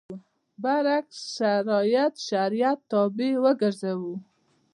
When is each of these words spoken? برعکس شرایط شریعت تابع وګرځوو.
برعکس 0.63 1.15
شرایط 1.37 2.13
شریعت 2.27 2.79
تابع 2.91 3.31
وګرځوو. 3.43 4.15